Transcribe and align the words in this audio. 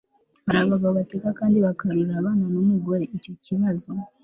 hari 0.45 0.59
abagabo 0.61 0.91
bateka 0.99 1.29
kandi 1.39 1.57
bakarurira 1.65 2.13
abana 2.21 2.43
n'umugore. 2.53 3.03
icyo 3.17 3.33
kibazo 3.43 3.89